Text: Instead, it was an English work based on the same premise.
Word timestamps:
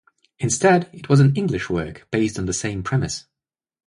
Instead, 0.39 0.89
it 0.95 1.09
was 1.09 1.19
an 1.19 1.35
English 1.35 1.69
work 1.69 2.07
based 2.09 2.39
on 2.39 2.47
the 2.47 2.53
same 2.53 2.81
premise. 2.81 3.27